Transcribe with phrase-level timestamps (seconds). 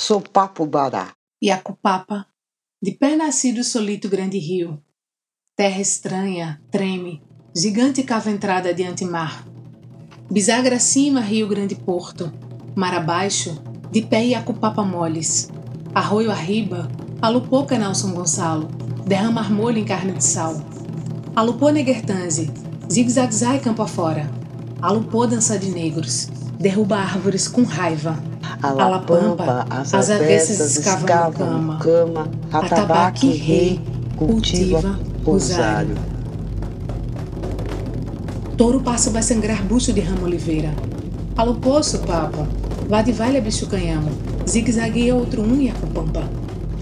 [0.00, 1.12] sou Papo Bará.
[1.44, 2.26] Iacupapa,
[2.82, 4.82] de pé nascido solito grande rio.
[5.54, 7.22] Terra estranha, treme,
[7.54, 9.46] gigante cava entrada diante mar.
[10.32, 12.32] Bisagra acima, rio grande porto.
[12.74, 13.62] Mar abaixo,
[13.92, 15.50] de pé Iacupapa moles.
[15.94, 16.88] Arroio arriba,
[17.20, 18.68] alupou Nelson Gonçalo.
[19.06, 20.54] Derrama armolho em carne de sal.
[21.36, 22.50] Alupou Negertanze,
[22.90, 24.30] zigue-zague campo afora.
[24.80, 26.24] Alupô dança de negros,
[26.58, 28.18] derruba árvores com raiva.
[28.62, 33.80] Alapampa, as, as avessas escavam cama, cama atabaque rei
[34.16, 35.96] cultiva rosário.
[38.56, 40.74] Touro passo vai sangrar bucho de ramo oliveira.
[41.36, 42.46] Alupoço, papa,
[42.86, 44.10] vá de valha bicho canhamo,
[44.46, 46.22] zigue-zagueia outro um e a cupampa.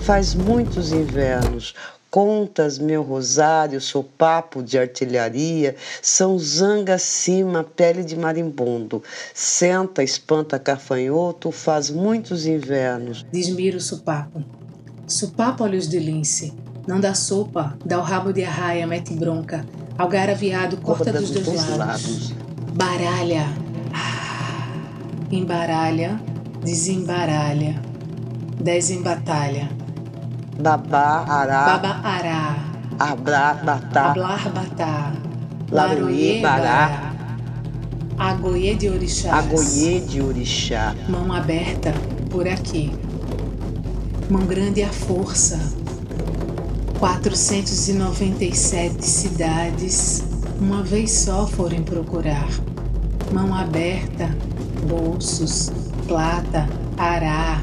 [0.00, 1.74] Faz muitos invernos,
[2.10, 9.02] Contas, meu rosário, sou papo de artilharia, são zanga acima, pele de marimbondo.
[9.34, 13.26] Senta, espanta cafanhoto, faz muitos invernos.
[13.30, 14.42] Desmiro supapo.
[15.06, 16.54] Supapo olhos de lince.
[16.86, 19.66] Não dá sopa, dá o rabo de arraia, mete bronca.
[19.98, 21.76] Algara viado, corta, dos dois lados.
[21.76, 22.32] lados.
[22.72, 23.44] Baralha.
[23.92, 24.72] Ah.
[25.30, 26.18] Embaralha,
[26.64, 27.82] desembaralha.
[28.58, 29.77] Desembatalha
[30.58, 32.56] babá, ará, baba, ará,
[32.98, 35.12] abrar, batá, hablar, batá,
[35.70, 37.12] laroie, bará,
[38.18, 41.94] agoie de orixá, agoie de orixá, mão aberta
[42.28, 42.92] por aqui,
[44.28, 45.60] mão grande a força,
[46.98, 50.24] 497 cidades,
[50.60, 52.48] uma vez só forem procurar,
[53.32, 54.28] mão aberta,
[54.88, 55.70] bolsos,
[56.08, 57.62] plata, ará,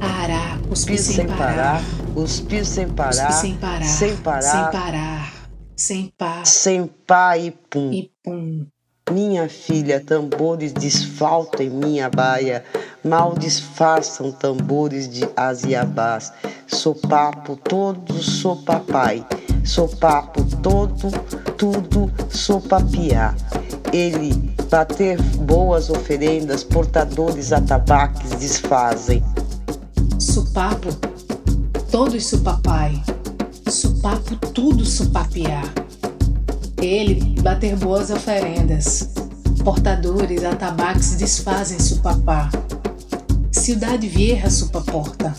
[0.00, 1.82] ará, cuspir sem parar.
[1.82, 5.32] parar Cuspir sem parar, sem parar, sem parar, sem parar,
[5.76, 7.92] sem pá, sem pá e pum.
[7.92, 8.66] E pum.
[9.12, 12.64] Minha filha, tambores desfaltam em minha baia,
[13.04, 16.32] mal disfarçam tambores de aziabás.
[16.66, 19.22] Sou papo todo, sou papai,
[19.62, 21.10] sou papo todo,
[21.58, 23.34] tudo, sou papiá.
[23.92, 24.32] Ele
[24.70, 29.22] bater boas oferendas, portadores atabaques desfazem.
[30.18, 30.88] Supapo
[31.90, 33.02] todos supapai,
[33.70, 35.64] supapo tudo supapiar.
[36.80, 39.10] Ele bater boas oferendas,
[39.64, 42.50] portadores atabaques desfazem supapá.
[43.50, 45.34] Cidade vieja supaporta,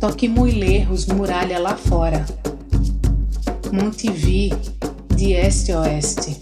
[0.00, 2.24] toque muilerros muralha lá fora.
[3.72, 4.52] Montevi,
[5.14, 6.40] de este a oeste.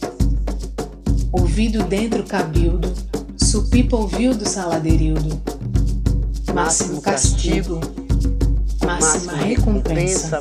[1.32, 2.92] Ouvido dentro cabildo,
[3.36, 5.40] supipa ouviu do saladerildo.
[6.54, 7.80] Máximo castigo
[8.84, 10.40] máxima recompensa,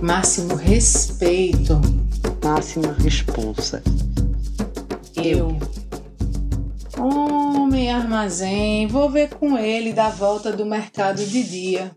[0.00, 1.80] máximo respeito,
[2.44, 3.82] máxima responsa.
[5.16, 5.56] Eu,
[6.98, 11.96] homem armazém, vou ver com ele da volta do mercado de dia.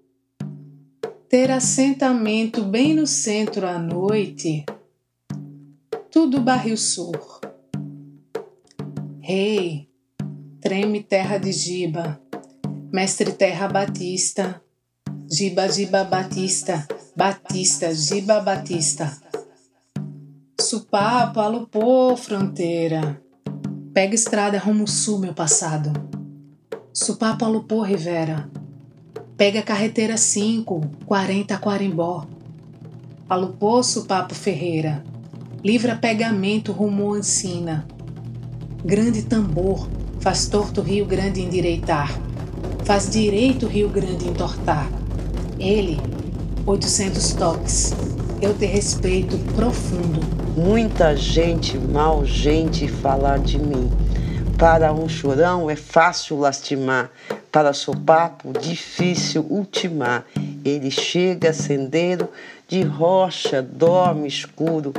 [1.27, 4.65] Ter assentamento bem no centro à noite,
[6.09, 7.39] tudo barril sur.
[9.19, 9.87] Rei,
[10.59, 12.19] treme terra de giba,
[12.91, 14.59] mestre terra batista,
[15.31, 19.15] Giba Giba Batista, Batista, Giba Batista.
[20.59, 23.21] Supapo, alupô, fronteira.
[23.93, 25.93] Pega estrada rumo sul, meu passado.
[26.91, 28.49] Supapo, alupô, Rivera.
[29.37, 32.25] Pega carreteira 5, 40 Quarimbó.
[33.29, 35.03] Alupô, Supapo Ferreira.
[35.63, 37.87] Livra pegamento rumo Ancina.
[38.83, 39.87] Grande tambor,
[40.19, 42.19] faz torto Rio Grande endireitar.
[42.83, 44.89] Faz direito Rio Grande entortar
[45.59, 45.99] ele,
[46.65, 47.93] 800 toques.
[48.41, 50.21] Eu te respeito profundo.
[50.55, 53.91] Muita gente, mal gente, falar de mim.
[54.57, 57.09] Para um chorão é fácil lastimar,
[57.51, 60.25] para sopapo difícil ultimar.
[60.63, 62.29] Ele chega sendeiro
[62.67, 64.93] de rocha, dorme escuro,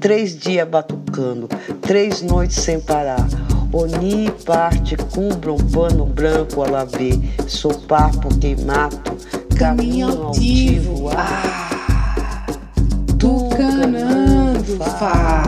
[0.00, 1.48] três dias batucando,
[1.80, 3.26] três noites sem parar.
[3.72, 7.18] Oni parte, cubra um pano branco a laver,
[7.48, 9.16] sopapo queimato,
[9.56, 12.48] caminho altivo, ah,
[13.18, 15.44] tucanando, fá.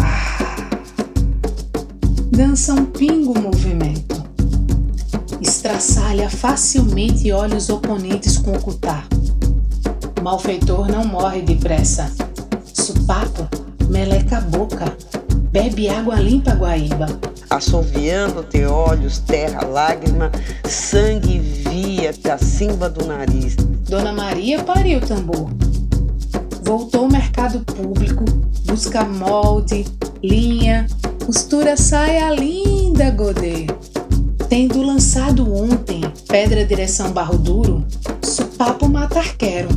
[2.31, 4.25] Dança um pingo movimento,
[5.43, 9.06] estraçalha facilmente olhos oponentes com ocultar.
[10.22, 12.10] Malfeitor não morre depressa,
[12.72, 13.46] supapo,
[13.90, 14.96] meleca a boca,
[15.52, 17.06] bebe água limpa Guaíba.
[17.50, 20.31] Assoviando te olhos, terra, lágrima,
[20.66, 23.56] sangue via cacimba do nariz.
[23.88, 25.49] Dona Maria pariu o tambor.
[26.62, 28.23] Voltou ao mercado público,
[28.67, 29.87] busca molde,
[30.23, 30.87] linha,
[31.25, 33.67] costura saia linda, Godê.
[34.46, 37.87] Tendo lançado ontem Pedra Direção Barro Duro,
[38.23, 39.70] Supapo matar quero.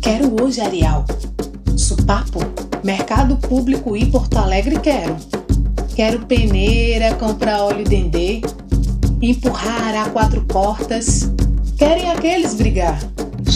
[0.00, 1.04] Quero hoje, Arial.
[1.76, 2.38] Supapo,
[2.84, 5.16] mercado público e Porto Alegre quero.
[5.96, 8.42] Quero peneira, comprar óleo dendê,
[9.20, 11.28] empurrar a quatro portas.
[11.76, 13.00] Querem aqueles brigar.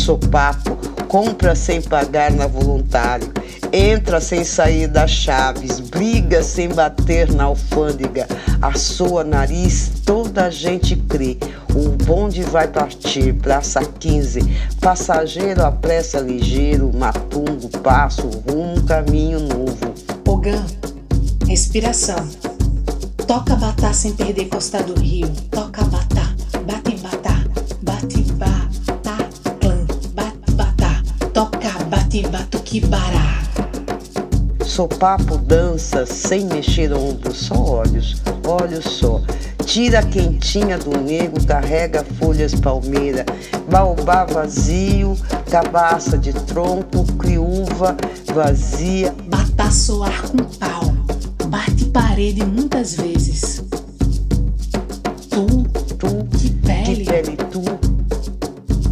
[0.05, 0.77] Sopapo,
[1.09, 3.33] compra sem pagar na voluntário,
[3.73, 8.29] entra sem sair das chaves, briga sem bater na alfândega,
[8.61, 11.39] assoa nariz, toda a gente crê.
[11.75, 14.41] O bonde vai partir, praça 15,
[14.79, 19.95] passageiro apressa ligeiro, matungo, passo, rumo, caminho novo.
[20.29, 20.63] Ogã,
[21.49, 22.29] respiração.
[23.27, 25.31] Toca batá sem perder costa do rio.
[25.51, 26.14] Toca batá,
[34.75, 39.23] Sopapo dança sem mexer ombros, só olhos, olhos só.
[39.65, 43.25] Tira a quentinha do nego, carrega folhas palmeira,
[43.71, 45.17] baobá vazio,
[45.49, 47.97] cabaça de tronco, criúva
[48.35, 49.15] vazia.
[49.29, 50.93] Batá soar com pau,
[51.47, 53.63] bate parede muitas vezes.
[55.31, 55.47] Tu,
[55.97, 57.63] Tu, que pele, que pele, tu,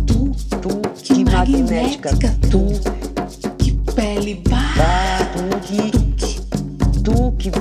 [0.06, 0.30] tu,
[0.60, 3.01] tu, que, que magnética, magnética, tu, tu,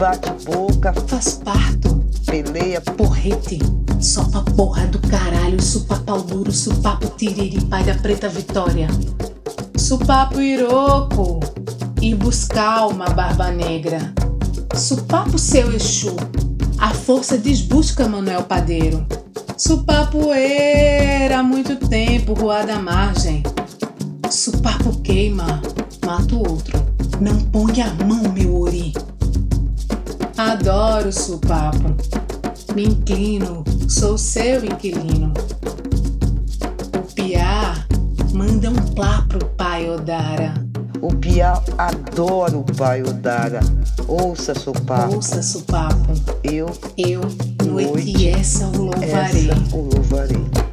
[0.02, 2.04] bate boca, faz parto.
[2.26, 3.60] peleia, Porrete,
[4.00, 8.88] sopa porra do caralho, supapau duro, supapo tiriri, pai da preta vitória.
[9.78, 11.40] Supapo iroco,
[12.02, 14.12] ir buscar uma barba negra.
[14.76, 16.16] Supapo seu Exu,
[16.80, 19.06] a força desbusca Manuel Padeiro.
[19.56, 23.44] Supapoeira, há muito tempo, rua da margem.
[24.32, 25.62] Supapo queima,
[26.04, 26.84] mata o outro.
[27.20, 28.94] Não ponha a mão, meu ori.
[30.50, 31.96] Adoro supapo.
[32.74, 35.32] Me inclino, sou seu inquilino.
[36.98, 37.86] O piá
[38.34, 40.56] manda um plá pro pai Odara.
[41.00, 43.60] o piau adora o pai Odara.
[44.08, 46.12] Ouça, sopapo, Ouça, supapo,
[46.44, 46.66] eu
[46.98, 47.22] eu,
[47.64, 49.52] noite Noite, essa o louvarei.
[49.52, 50.71] essa o louvarei.